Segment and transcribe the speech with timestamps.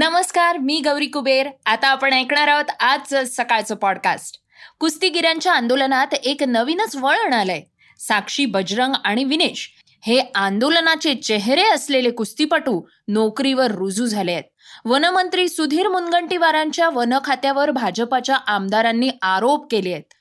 [0.00, 1.48] नमस्कार मी गौरी कुबेर.
[1.66, 4.36] आता आपण ऐकणार आहोत आज सकाळचं पॉडकास्ट
[4.78, 7.62] कुस्तीगिरांच्या आंदोलनात एक नवीनच वळण आलंय
[7.98, 9.70] साक्षी बजरंग आणि विनेश
[10.06, 14.44] हे आंदोलनाचे चेहरे असलेले कुस्तीपटू नोकरीवर रुजू झाले आहेत.
[14.84, 20.14] वनमंत्री सुधीर मुनगंटीवारांच्या वन खात्यावर भाजपाच्या आमदारांनी आरोप केले आहेत.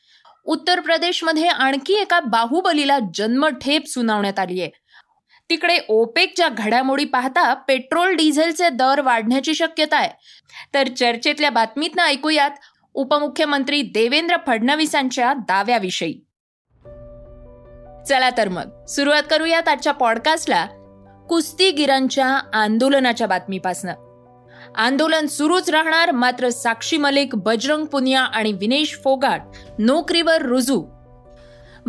[0.46, 4.79] उत्तर प्रदेशमध्ये आणखी एका बाहुबलीला जन्मठेप सुनावण्यात आली आहे
[5.50, 10.10] तिकडे ओपेकच्या घडामोडी पाहता पेट्रोल डिझेलचे दर वाढण्याची शक्यता आहे.
[10.74, 12.52] तर चर्चेतल्या बातमीतनं ऐकूयात
[12.94, 16.14] उपमुख्यमंत्री देवेंद्र फडणवीसांच्या दाव्याविषयी.
[18.10, 20.66] चला तर मग सुरुवात करूयात आजच्या पॉडकास्टला
[21.30, 23.94] कुस्तीगिरांच्या आंदोलनाच्या बातमीपासनं.
[24.76, 29.42] आंदोलन सुरूच राहणार मात्र साक्षी मलिक बजरंग पुनिया आणि विनेश फोगाट
[29.80, 30.84] नोकरीवर रुजू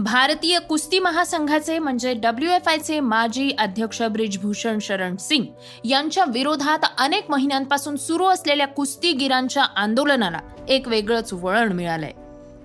[0.02, 5.44] भारतीय कुस्ती महासंघाचे म्हणजे डब्ल्यू एफ आयचे माजी अध्यक्ष ब्रिजभूषण शरण सिंग
[5.84, 12.12] यांच्या विरोधात अनेक महिन्यांपासून सुरू असलेल्या कुस्तीगिरांच्या आंदोलनाला एक वेगळंच वळण मिळालंय.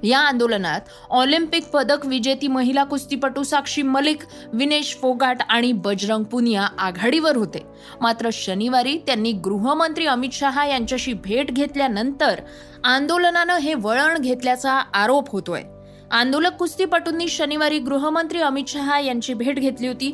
[0.08, 7.38] या आंदोलनात ऑलिम्पिक पदक विजेती महिला कुस्तीपटू साक्षी मलिक विनेश फोगाट आणि बजरंग पुनिया आघाडीवर
[7.38, 7.66] होते.
[8.02, 12.41] मात्र शनिवारी त्यांनी गृहमंत्री अमित शहा यांच्याशी भेट घेतल्यानंतर
[12.83, 15.63] आंदोलनानं हे वळण घेतल्याचा आरोप होतोय.
[16.16, 20.12] आंदोलक कुस्तीपटूंनी शनिवारी गृहमंत्री अमित शहा यांची भेट घेतली होती.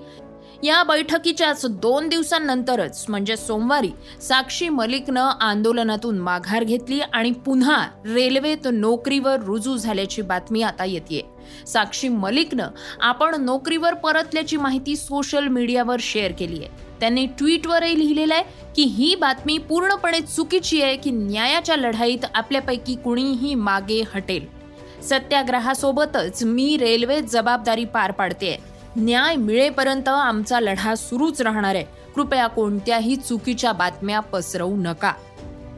[0.63, 3.89] या बैठकीच्याच दोन दिवसांनंतरच म्हणजे सोमवारी
[4.21, 7.75] साक्षी मलिकनं आंदोलनातून माघार घेतली आणि पुन्हा
[8.05, 11.21] रेल्वेत नोकरीवर रुजू झाल्याची बातमी आता येते
[11.67, 12.69] साक्षी मलिकनं
[13.01, 16.69] आपण नोकरीवर परतल्याची माहिती सोशल मीडियावर शेअर केली आहे.
[16.99, 23.53] त्यांनी ट्विटवरही लिहिलेलं आहे की ही बातमी पूर्णपणे चुकीची आहे की न्यायाच्या लढाईत आपल्यापैकी कुणीही
[23.55, 24.60] मागे हटेल.
[25.03, 28.57] सत्याग्रहासोबतच मी रेल्वेत जबाबदारी पार पाडते.
[28.95, 31.85] न्याय मिळेपर्यंत आमचा लढा सुरूच राहणार आहे.
[32.15, 35.13] कृपया कोणत्याही चुकीच्या बातम्या पसरवू नका.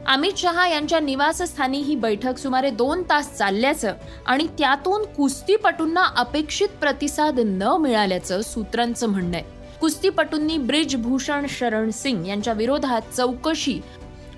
[0.06, 3.94] अमित शहा यांच्या निवासस्थानी ही बैठक सुमारे दोन तास चालल्याचं
[4.26, 9.44] आणि त्यातून कुस्तीपटूंना अपेक्षित प्रतिसाद न मिळाल्याचं सूत्रांचं म्हणणं आहे.
[9.80, 13.80] कुस्तीपटूंनी ब्रिजभूषण शरण सिंग यांच्या विरोधात चौकशी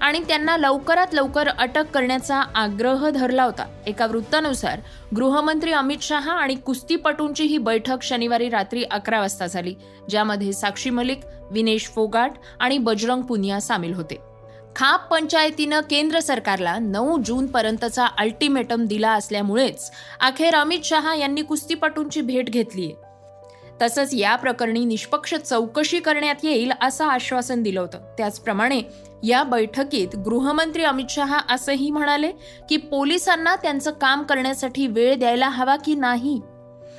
[0.00, 3.66] आणि त्यांना लवकरात लवकर अटक करण्याचा आग्रह धरला होता.
[3.86, 4.80] एका वृत्तानुसार
[5.16, 9.74] गृहमंत्री अमित शहा आणि कुस्तीपटूंची ही बैठक शनिवारी रात्री अकरा वाजता झाली
[10.08, 11.20] ज्यामध्ये साक्षी मलिक
[11.50, 14.18] विनेश फोगाट आणि बजरंग पुनिया सामील होते.
[14.76, 19.90] खाप पंचायतीनं केंद्र सरकारला नऊ जून पर्यंतचा अल्टिमेटम दिला असल्यामुळेच
[20.20, 23.05] अखेर अमित शहा यांनी कुस्तीपटूंची भेट घेतलीय.
[23.82, 27.98] तसंच या प्रकरणी निष्पक्ष चौकशी करण्यात येईल असं आश्वासन दिलं होतं.
[28.18, 28.82] त्याचप्रमाणे
[29.22, 32.32] या बैठकीत गृहमंत्री अमित शहा असंही म्हणाले
[32.68, 36.40] की पोलिसांना त्यांचं काम करण्यासाठी वेळ द्यायला हवा की नाही?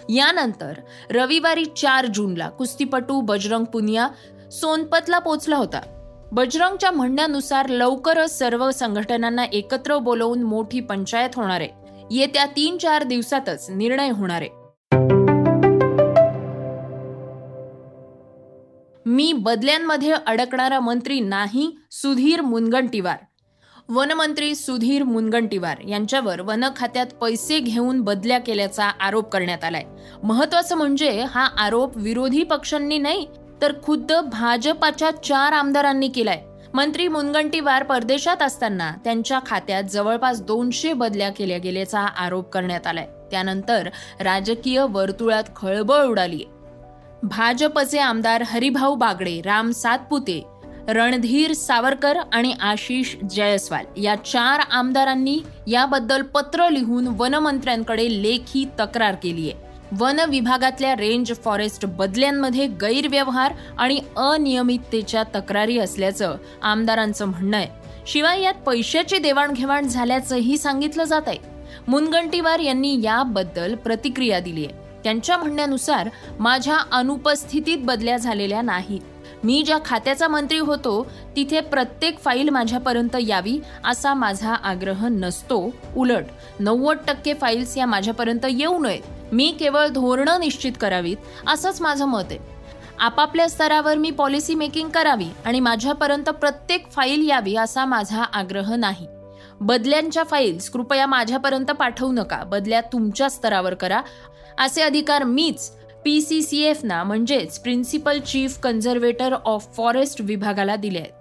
[0.10, 0.74] यानंतर
[1.12, 4.08] रविवारी चार जूनला कुस्तीपटू बजरंग पुनिया
[4.52, 5.82] सोनपतला पोचला होता.
[6.32, 11.70] बजरंगच्या म्हणण्यानुसार लवकरच सर्व संघटनांना एकत्र बोलवून मोठी पंचायत होणार आहे.
[12.12, 14.50] येत्या तीन चार दिवसातच निर्णय होणार आहे.
[19.08, 23.18] मी बदल्यांमध्ये अडकणारा मंत्री नाही सुधीर मुनगंटीवार.
[23.90, 29.84] वनमंत्री सुधीर मुनगंटीवार यांच्यावर वन खात्यात पैसे घेऊन बदल्या केल्याचा आरोप करण्यात आलाय.
[30.24, 33.28] महत्वाचं म्हणजे हा आरोप विरोधी पक्षांनी नाही
[33.62, 36.42] तर खुद्द भाजपाच्या चार आमदारांनी केलाय.
[36.74, 43.08] मंत्री मुनगंटीवार परदेशात असताना त्यांच्या खात्यात जवळपास दोनशे बदल्या केल्या गेल्याचा आरोप करण्यात आलाय.
[43.32, 46.44] त्यानंतर राजकीय वर्तुळात खळबळ उडाली
[47.24, 50.44] भाजपचे आमदार हरिभाऊ बागडे राम सातपुते
[50.90, 59.50] रणधीर सावरकर आणि आशिष जयस्वाल या चार आमदारांनी याबद्दल पत्र लिहून वनमंत्र्यांकडे लेखी तक्रार केली
[59.52, 59.66] आहे.
[60.00, 67.68] वन विभागातल्या रेंज फॉरेस्ट बदल्यांमध्ये गैरव्यवहार आणि अनियमिततेच्या तक्रारी असल्याचं आमदारांचं म्हणणं आहे.
[68.08, 71.38] शिवाय यात पैशाची देवाणघेवाण झाल्याचंही सांगितलं जात आहे.
[71.88, 74.87] मुनगंटीवार यांनी याबद्दल प्रतिक्रिया दिली आहे.
[75.08, 76.10] त्यांच्या म्हणण्यानुसार
[76.40, 79.02] माझ्या अनुपस्थितीत बदल्या झालेल्या नाहीत
[79.44, 85.72] मी ज्या खात्याचा मंत्री होतो तिथे प्रत्येक फाईल माझ्यापर्यंत यावी असा माझा आग्रह नसतो.
[85.96, 86.24] उलट
[86.60, 89.02] नव्वद टक्के फाईल्स या माझ्यापर्यंत येऊ नयेत.
[89.32, 91.18] मी केवळ धोरणं निश्चित करावीत
[91.48, 92.40] असंच माझं मत आहे.
[93.00, 99.08] आपापल्या स्तरावर मी पॉलिसी मेकिंग करावी आणि माझ्यापर्यंत प्रत्येक फाईल यावी असा माझा आग्रह नाही.
[99.62, 102.44] बदल्यांच्या फाईल्स कृपया माझ्यापर्यंत पाठवू नका.
[102.44, 104.02] बदल्या तुमच्या स्तरावर करा.
[104.58, 105.70] असे अधिकार मीच
[106.06, 111.12] पी सी सी एफना म्हणजेच principal chief conservator of forest विभागाला दिले आहेत.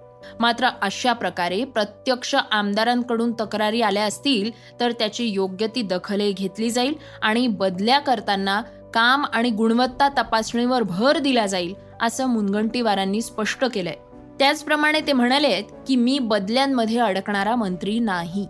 [0.40, 4.50] मात्र अशा प्रकारे प्रत्यक्ष आमदारांकडून तक्रारी आल्या असतील
[4.80, 8.60] तर त्याची योग्य ती दखलही घेतली जाईल आणि बदल्या करताना
[8.94, 13.94] काम आणि गुणवत्ता तपासणीवर भर दिला जाईल असं मुनगंटीवारांनी स्पष्ट केलंय.
[14.38, 18.46] त्याचप्रमाणे ते म्हणाले की मी बदल्यांमध्ये अडकणारा मंत्री नाही.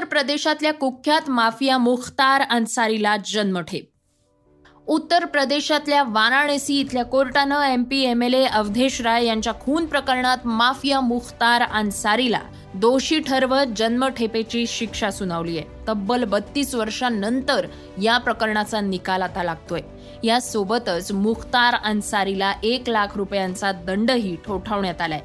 [0.00, 3.90] उत्तर प्रदेशातल्या कुख्यात माफिया मुख्तार अन्सारीला जन्मठेप.
[4.86, 10.36] उत्तर प्रदेशातल्या वाराणसी इथल्या कोर्टानं M P M L A Awadhesh Rai यांच्या खून प्रकरणात
[10.44, 12.40] माफिया मुख्तार अन्सारीला
[12.74, 15.66] दोषी ठरवत जन्मठेपेची शिक्षा सुनावली आहे.
[15.88, 17.66] तब्बल बत्तीस वर्षांनंतर
[18.02, 19.80] या प्रकरणाचा निकाल आता लागतोय.
[20.24, 25.20] यासोबतच मुख्तार अन्सारीला एक लाख रुपयांचा दंडही ठोठावण्यात आलाय.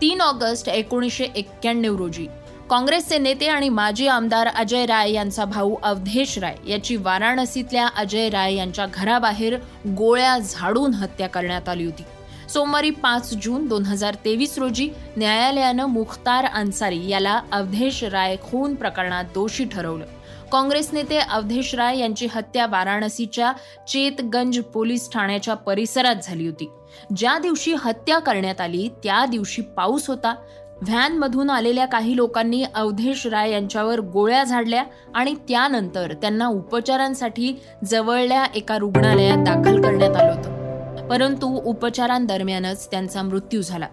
[0.00, 2.26] तीन ऑगस्ट एकोणीसशे एक्क्याण्णव रोजी
[2.70, 8.54] काँग्रेसचे नेते आणि माजी आमदार अजय राय यांचा भाऊ अवधेश राय याची वाराणसीतल्या अजय राय
[8.54, 9.56] यांच्या घराबाहेर
[9.88, 12.02] गोळ्या झाडून हत्या करण्यात आली होती.
[12.48, 19.24] सोमवारी पाच जून दोन हजार तेवीस रोजी न्यायालयानं मुख्तार अन्सारी याला अवधेश राय खून प्रकरणात
[19.24, 20.04] दोषी ठरवलं.
[20.52, 23.52] काँग्रेस नेते अवधेश राय यांची हत्या वाराणसीच्या
[23.88, 26.70] चेतगंज पोलीस ठाण्याच्या परिसरात झाली होती.
[27.16, 30.34] ज्या दिवशी हत्या करण्यात आली त्या दिवशी पाऊस होता.
[30.82, 34.84] व्हॅनमधून आलेल्या काही लोकांनी अवधेश राय यांच्यावर गोळ्या झाडल्या
[35.14, 37.52] आणि त्यानंतर त्यांना उपचारांसाठी
[37.84, 41.08] जवळल्या एका रुग्णालयात दाखल करण्यात आलं होतं.
[41.08, 43.86] परंतु उपचारांदरम्यानच त्यांचा मृत्यू झाला.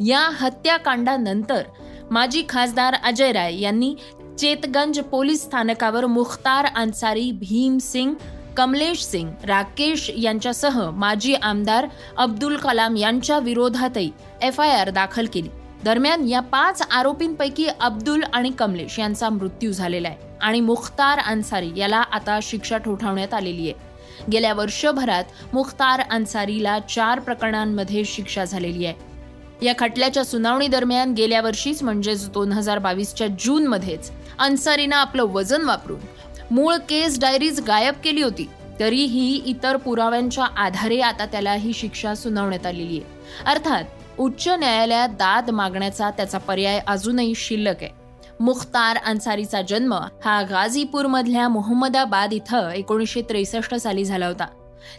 [0.00, 1.62] या हत्याकांडानंतर
[2.10, 3.94] माजी खासदार अजय राय यांनी
[4.38, 8.14] चेतगंज पोलीस स्थानकावर मुख्तार अन्सारी भीम सिंग
[8.56, 11.86] कमलेश सिंग राकेश यांच्यासह माजी आमदार
[12.16, 14.10] अब्दुल कलाम यांच्या विरोधातही
[14.42, 15.48] एफ आय आर दाखल केली.
[15.84, 20.16] दरम्यान या पाच आरोपींपैकी अब्दुल आणि कमलेश यांचा मृत्यू झालेला आहे.
[20.40, 23.72] आणि मुख्तार अन्सारी याला आता शिक्षा ठोठावण्यात आलेली आहे.
[24.32, 28.94] गेल्या वर्षभरात मुख्तार अन्सारीला चार प्रकरणांमध्ये शिक्षा झालेली आहे.
[29.66, 36.00] या खटल्याच्या सुनावणी दरम्यान गेल्या वर्षीच म्हणजेच दोन हजार बावीसच्या जूनमध्येच अन्सारीनं आपलं वजन वापरून
[36.50, 38.48] मूळ केस डायरीज गायब केली होती.
[38.80, 43.00] तरीही इतर पुराव्यांच्या आधारे आता त्याला ही शिक्षा सुनावण्यात आलेली आहे.
[43.46, 43.84] अर्थात
[44.18, 47.90] उच्च न्यायालयात दाद मागण्याचा त्याचा पर्याय अजूनही शिल्लक आहे.
[48.40, 49.94] मुख्तार अन्सारीचा जन्म
[50.24, 54.46] हा गाझीपूरमधल्या मोहम्मदाबाद इथं एकोणीसशे त्रेसष्ट साली झाला होता.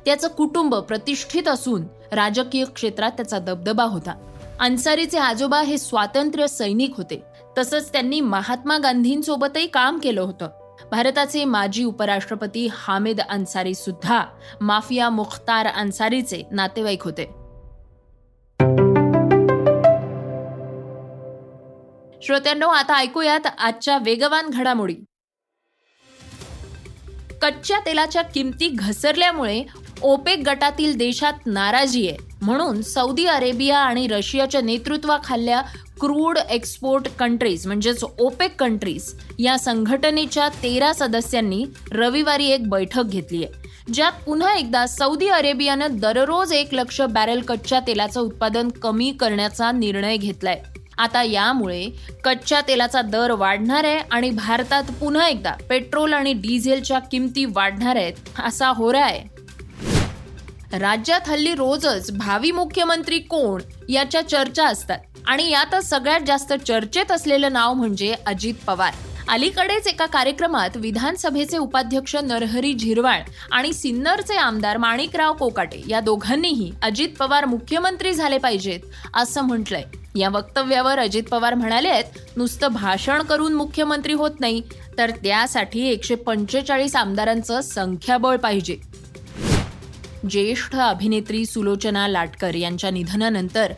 [0.05, 4.13] त्याचं कुटुंब प्रतिष्ठित असून राजकीय क्षेत्रात त्याचा दबदबा होता.
[4.59, 7.23] अन्सारीचे आजोबा हे स्वातंत्र्य सैनिक होते.
[7.57, 10.47] तसंच त्यांनी महात्मा गांधींसोबतही काम केलं होतं.
[10.91, 14.23] भारताचे माजी उपराष्ट्रपती हामिद अन्सारी सुद्धा
[14.61, 17.42] माफिया मुख्तार अन्सारीचे नातेवाईक होते.
[22.23, 24.95] श्रोत्यांनो आता ऐकूयात आजच्या वेगवान घडामोडी.
[27.41, 29.63] कच्च्या तेलाच्या किमती घसरल्यामुळे
[30.01, 32.17] ओपेक गटातील देशात नाराजी आहे.
[32.41, 35.61] म्हणून सौदी अरेबिया आणि रशियाच्या नेतृत्वाखाल्या
[35.99, 43.69] क्रूड एक्सपोर्ट कंट्रीज म्हणजेच ओपेक कंट्रीज या संघटनेच्या तेरा सदस्यांनी रविवारी एक बैठक घेतली आहे.
[43.93, 50.17] ज्यात पुन्हा एकदा सौदी अरेबियानं दररोज एक लक्ष बॅरेल कच्च्या तेलाचं उत्पादन कमी करण्याचा निर्णय
[50.17, 50.61] घेतलाय.
[50.97, 51.85] आता यामुळे
[52.23, 58.39] कच्च्या तेलाचा दर वाढणार आहे आणि भारतात पुन्हा एकदा पेट्रोल आणि डिझेलच्या किमती वाढणार आहेत
[58.39, 59.21] असा होरा आहे.
[60.79, 67.53] राज्यात हल्ली रोजच भावी मुख्यमंत्री कोण याच्या चर्चा असतात आणि यातच सगळ्यात जास्त चर्चेत असलेलं
[67.53, 68.93] नाव म्हणजे अजित पवार.
[69.29, 77.09] अलीकडेच एका कार्यक्रमात विधानसभेचे उपाध्यक्ष नरहरी झिरवाळ आणि सिन्नरचे आमदार माणिकराव कोकाटे या दोघांनीही अजित
[77.19, 78.79] पवार मुख्यमंत्री झाले पाहिजेत
[79.13, 79.83] असं म्हटलंय.
[80.15, 84.61] या वक्तव्यावर अजित पवार म्हणाले आहेत नुसतं भाषण करून मुख्यमंत्री होत नाही
[84.97, 88.77] तर त्यासाठी एकशे पंचेचाळीस आमदारांचं संख्याबळ पाहिजे.
[90.29, 93.71] ज्येष्ठ अभिनेत्री सुलोचना लाटकर यांच्या निधनानंतर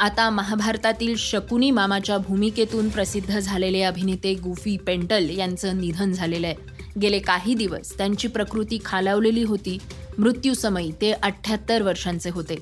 [0.00, 6.56] आता महाभारतातील शकुनी मामाच्या भूमिकेतून प्रसिद्ध झालेले अभिनेते गुफी पेंटल यांचं निधन झालेलं आहे.
[7.00, 9.78] गेले काही दिवस त्यांची प्रकृती खालावलेली होती.
[10.18, 12.56] मृत्यूसमयी ते अठ्ठ्याहत्तर वर्षांचे होते.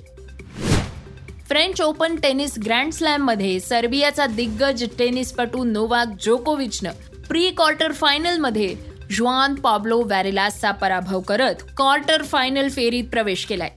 [1.48, 6.90] फ्रेंच ओपन टेनिस ग्रँड स्लॅममध्ये सर्बियाचा दिग्गज टेनिसपटू नोवाक जोकोविचनं
[7.28, 8.74] प्री क्वार्टर फायनलमध्ये
[9.10, 13.70] जुआन पॉब्लो वॅरेलासचा पराभव करत क्वार्टर फायनल फेरीत प्रवेश केलाय.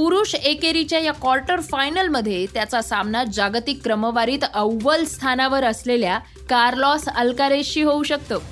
[0.00, 6.18] पुरुष एकेरीच्या या क्वार्टर फायनलमध्ये त्याचा सामना जागतिक क्रमवारीत अव्वल स्थानावर असलेल्या
[6.50, 8.42] कार्लॉस अल्कारेसशी होऊ शकतो.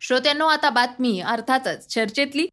[0.00, 2.46] श्रोत्यांनो आता बातमी अर्थातच चर्चेतली.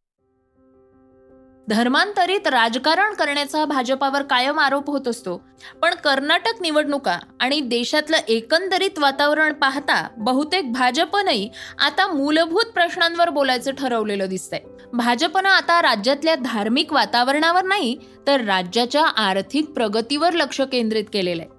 [1.69, 5.41] धर्मांतरित राजकारण करण्याचा भाजपावर कायम आरोप होत असतो.
[5.81, 11.49] पण कर्नाटक निवडणुका आणि देशातलं एकंदरीत वातावरण पाहता बहुतेक भाजपनंही
[11.79, 14.59] आता मूलभूत प्रश्नांवर बोलायचं ठरवलेलं दिसतंय.
[14.93, 17.97] भाजपनं आता राज्यातल्या धार्मिक वातावरणावर नाही
[18.27, 21.57] तर राज्याच्या आर्थिक प्रगतीवर लक्ष केंद्रित केलेलं आहे.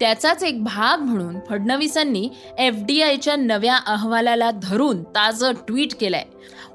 [0.00, 2.28] त्याचाच एक भाग म्हणून फडणवीसांनी
[2.58, 6.24] एफ डी आयच्या नव्या अहवालाला धरून ताजं ट्विट केलंय.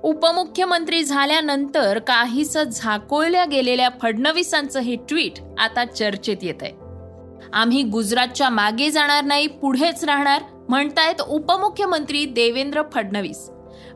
[0.04, 6.74] उपमुख्यमंत्री झाल्यानंतर काहीस झाकोळल्या गेलेल्या फडणवीसांचं हे ट्विट आता चर्चेत येत आहे
[7.54, 13.50] आम्ही गुजरातच्या मागे जाणार नाही पुढेच राहणार म्हणतायत उपमुख्यमंत्री देवेंद्र फडणवीस.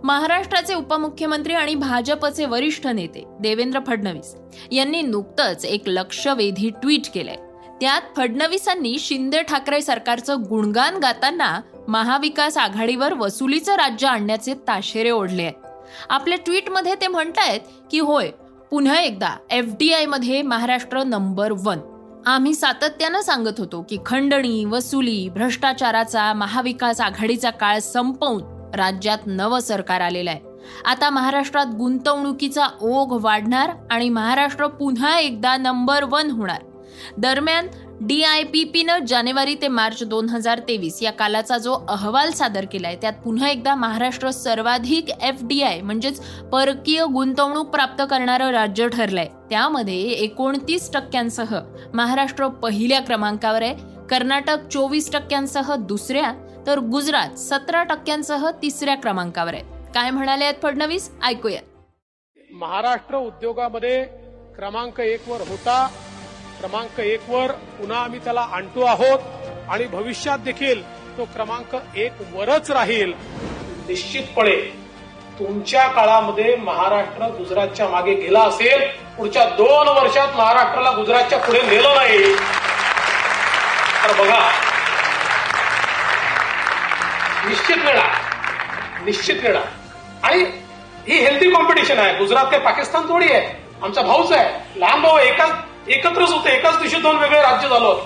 [0.04, 4.36] महाराष्ट्राचे उपमुख्यमंत्री आणि भाजपचे वरिष्ठ नेते देवेंद्र फडणवीस
[4.72, 7.36] यांनी नुकतंच एक लक्षवेधी ट्विट केलंय.
[7.82, 15.59] त्यात फडणवीसांनी शिंदे ठाकरे सरकारचं गुणगान गाताना महाविकास आघाडीवर वसुलीचं राज्य आणण्याचे ताशेरे ओढले आहेत
[16.10, 17.60] आपल्या ट्विटमध्ये ते म्हणतायत
[17.92, 18.30] की होय
[18.72, 21.80] पुन्हा एकदा एफ डी आयमध्ये महाराष्ट्र नंबर वन.
[22.26, 28.42] आम्ही सातत्यानं सांगत होतो की खंडणी वसुली भ्रष्टाचाराचा महाविकास आघाडीचा काळ संपवून
[28.76, 30.40] राज्यात नवं सरकार आलेलं आहे.
[30.86, 36.62] आता महाराष्ट्रात गुंतवणुकीचा ओघ वाढणार आणि महाराष्ट्र पुन्हा एकदा नंबर वन होणार.
[37.18, 37.68] दरम्यान
[38.02, 42.66] डी आय पी पीनं जानेवारी ते मार्च दोन हजार तेवीस या कालाचा जो अहवाल सादर
[42.66, 46.20] केलाय त्यात पुन्हा एकदा महाराष्ट्र सर्वाधिक एफ डी आय म्हणजेच
[46.52, 49.28] परकीय गुंतवणूक प्राप्त करणारं राज्य ठरलंय.
[49.50, 51.56] त्यामध्ये एकोणतीस टक्क्यांसह
[51.94, 53.76] महाराष्ट्र पहिल्या क्रमांकावर आहे
[54.10, 56.34] कर्नाटक चोवीस टक्क्यांसह दुसऱ्या
[56.68, 59.64] तर गुजरात सतरा टक्क्यांसह तिसऱ्या क्रमांकावर आहे.
[59.94, 61.12] काय म्हणाले आहेत फडणवीस?
[61.24, 61.62] ऐकूया.
[62.52, 64.04] महाराष्ट्र उद्योगामध्ये
[64.56, 65.88] क्रमांक एक वर होता.
[66.60, 69.20] क्रमांक एक वर पुन्हा आम्ही त्याला आणतो आहोत
[69.70, 70.82] आणि भविष्यात देखील
[71.18, 73.14] तो क्रमांक एक वरच राहील.
[73.88, 74.56] निश्चितपणे
[75.40, 78.82] तुमच्या काळामध्ये महाराष्ट्र गुजरातच्या मागे गेला असेल
[79.18, 82.34] पुढच्या दोन वर्षात महाराष्ट्राला गुजरातच्या पुढे नेलं नाही.
[84.04, 84.50] तर बघा
[87.48, 88.08] निश्चित मिळा
[89.06, 89.64] निश्चित मिळणार
[90.24, 90.44] आणि
[91.08, 92.18] ही हेल्दी कॉम्पिटिशन आहे.
[92.18, 93.64] गुजरात काही पाकिस्तान थोडी आहे.
[93.84, 94.80] आमचा भाऊच आहे.
[94.80, 95.52] लहान भाऊ एकाच
[95.88, 96.50] एकत्रच होते.
[96.50, 98.00] एकाच दिवशी दोन वेगळे राज्य झालं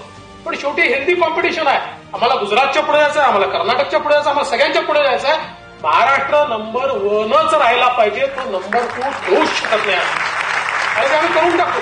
[0.46, 1.80] पण शेवटी हेल्दी कॉम्पिटिशन आहे.
[2.14, 5.38] आम्हाला गुजरातच्या पुढे जायचं आहे आम्हाला कर्नाटकच्या पुढे जायचं आम्हाला सगळ्यांच्या पुढे जायचं आहे.
[5.84, 8.28] महाराष्ट्र नंबर वनच राहिला पाहिजे.
[8.28, 11.34] तो नंबर टू घेऊच शकत नाही आम्ही.
[11.34, 11.82] करून टाकू.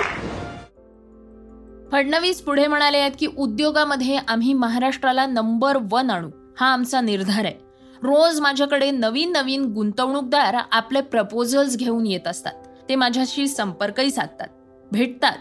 [1.92, 6.28] फडणवीस पुढे म्हणाले आहेत की उद्योगामध्ये आम्ही महाराष्ट्राला नंबर वन आणू.
[6.60, 7.54] हा आमचा निर्धार आहे.
[8.02, 12.54] रोज माझ्याकडे नवीन नवीन गुंतवणूकदार आपले प्रपोजल्स घेऊन येत असतात.
[12.88, 14.48] ते माझ्याशी संपर्कही साधतात.
[14.92, 15.36] भेटतात.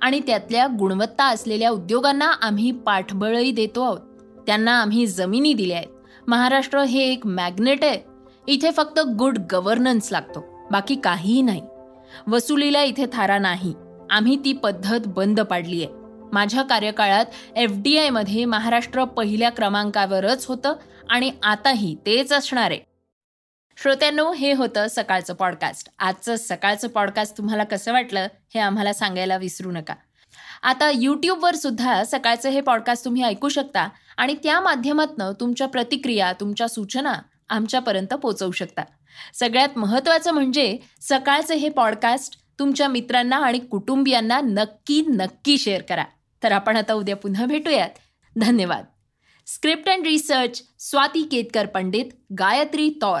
[0.00, 4.00] आणि त्यातल्या गुणवत्ता असलेल्या उद्योगांना आम्ही पाठबळही देतो आहोत.
[4.46, 5.88] त्यांना आम्ही जमिनी दिल्या आहेत.
[6.28, 8.00] महाराष्ट्र हे एक मॅग्नेट आहे.
[8.46, 10.44] इथे फक्त गुड गव्हर्नन्स लागतो.
[10.70, 11.62] बाकी काहीही नाही.
[12.26, 13.74] वसुलीला इथे थारा नाही.
[14.10, 15.94] आम्ही ती पद्धत बंद पाडली आहे.
[16.32, 17.24] माझ्या कार्यकाळात
[17.56, 20.72] एफ डी आयमध्ये महाराष्ट्र पहिल्या क्रमांकावरच होतं
[21.10, 22.87] आणि आताही तेच असणार आहे.
[23.82, 29.70] श्रोत्यांनो हे होतं सकाळचं पॉडकास्ट आजचं सकाळचं पॉडकास्ट तुम्हाला कसं वाटलं हे आम्हाला सांगायला विसरू
[29.70, 29.94] नका.
[30.62, 36.68] आता यूट्यूबवर सुद्धा सकाळचं हे पॉडकास्ट तुम्ही ऐकू शकता आणि त्या माध्यमातनं तुमच्या प्रतिक्रिया तुमच्या
[36.68, 37.14] सूचना
[37.48, 38.82] आमच्यापर्यंत पोचवू शकता.
[39.34, 46.04] सगळ्यात महत्त्वाचं म्हणजे सकाळचं हे पॉडकास्ट तुमच्या मित्रांना आणि कुटुंबियांना नक्की नक्की शेअर करा.
[46.42, 47.90] तर आपण आता उद्या पुन्हा भेटूयात.
[48.36, 48.84] धन्यवाद.
[49.46, 52.04] Script and research Swati Ketkar Pandit
[52.38, 53.20] Gayatri तौर